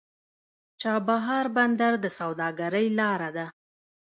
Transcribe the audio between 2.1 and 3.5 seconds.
سوداګرۍ لار ده.